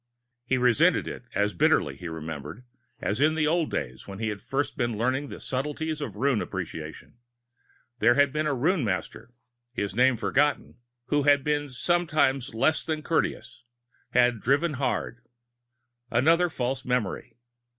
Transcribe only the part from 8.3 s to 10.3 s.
been a Ruin Master, his name